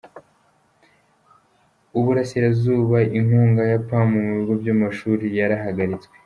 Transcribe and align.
U 1.97 1.99
Burasirazuba 2.03 2.97
Inkunga 3.17 3.61
ya 3.71 3.79
Pamu 3.87 4.17
mu 4.25 4.33
bigo 4.37 4.53
by’amashuri 4.61 5.25
yarahagaritswe 5.39 6.13